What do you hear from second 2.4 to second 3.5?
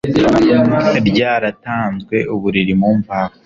riri mu mvaho